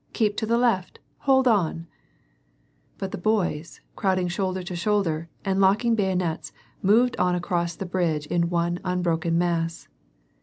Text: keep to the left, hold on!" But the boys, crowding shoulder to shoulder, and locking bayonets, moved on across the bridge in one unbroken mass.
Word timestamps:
keep 0.13 0.35
to 0.35 0.47
the 0.47 0.57
left, 0.57 0.97
hold 1.29 1.47
on!" 1.47 1.85
But 2.97 3.11
the 3.11 3.19
boys, 3.19 3.81
crowding 3.95 4.29
shoulder 4.29 4.63
to 4.63 4.75
shoulder, 4.75 5.29
and 5.45 5.61
locking 5.61 5.93
bayonets, 5.93 6.51
moved 6.81 7.15
on 7.17 7.35
across 7.35 7.75
the 7.75 7.85
bridge 7.85 8.25
in 8.25 8.49
one 8.49 8.79
unbroken 8.83 9.37
mass. 9.37 9.87